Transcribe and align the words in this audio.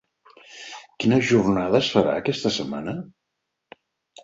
Quina 1.03 1.19
jornada 1.33 1.83
es 1.85 1.91
farà 1.97 2.17
aquesta 2.23 2.55
setmana? 2.59 2.99